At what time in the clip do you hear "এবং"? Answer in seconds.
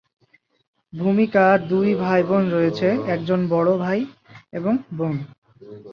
4.53-4.73